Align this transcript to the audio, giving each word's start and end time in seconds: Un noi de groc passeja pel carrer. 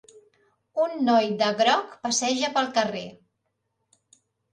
Un 0.85 0.95
noi 1.09 1.27
de 1.41 1.49
groc 1.59 1.91
passeja 2.05 2.49
pel 2.55 2.71
carrer. 2.79 3.05